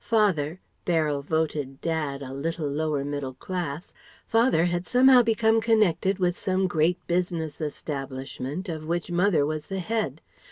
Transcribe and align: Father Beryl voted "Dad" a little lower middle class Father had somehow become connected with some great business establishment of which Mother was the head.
Father 0.03 0.59
Beryl 0.83 1.21
voted 1.21 1.79
"Dad" 1.79 2.23
a 2.23 2.33
little 2.33 2.67
lower 2.67 3.05
middle 3.05 3.35
class 3.35 3.93
Father 4.25 4.65
had 4.65 4.87
somehow 4.87 5.21
become 5.21 5.61
connected 5.61 6.17
with 6.17 6.35
some 6.35 6.65
great 6.65 6.97
business 7.05 7.61
establishment 7.61 8.67
of 8.67 8.87
which 8.87 9.11
Mother 9.11 9.45
was 9.45 9.67
the 9.67 9.77
head. 9.77 10.19